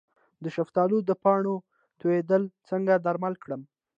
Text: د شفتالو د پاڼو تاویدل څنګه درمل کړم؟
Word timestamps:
د 0.43 0.45
شفتالو 0.55 0.97
د 1.09 1.11
پاڼو 1.23 1.55
تاویدل 1.99 2.43
څنګه 2.69 2.93
درمل 3.05 3.33
کړم؟ 3.43 3.61